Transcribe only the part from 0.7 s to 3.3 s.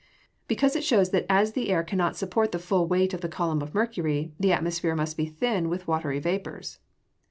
it shows that as the air cannot support the full weight of the